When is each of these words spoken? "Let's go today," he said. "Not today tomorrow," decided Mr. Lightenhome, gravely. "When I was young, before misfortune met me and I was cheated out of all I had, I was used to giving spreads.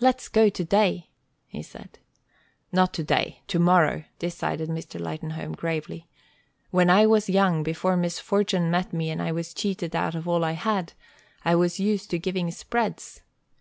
"Let's 0.00 0.26
go 0.26 0.48
today," 0.48 1.08
he 1.46 1.62
said. 1.62 2.00
"Not 2.72 2.92
today 2.92 3.42
tomorrow," 3.46 4.02
decided 4.18 4.68
Mr. 4.68 4.98
Lightenhome, 4.98 5.52
gravely. 5.52 6.08
"When 6.72 6.90
I 6.90 7.06
was 7.06 7.30
young, 7.30 7.62
before 7.62 7.96
misfortune 7.96 8.72
met 8.72 8.92
me 8.92 9.08
and 9.08 9.22
I 9.22 9.30
was 9.30 9.54
cheated 9.54 9.94
out 9.94 10.16
of 10.16 10.26
all 10.26 10.42
I 10.44 10.54
had, 10.58 10.94
I 11.44 11.54
was 11.54 11.78
used 11.78 12.10
to 12.10 12.18
giving 12.18 12.50
spreads. 12.50 13.20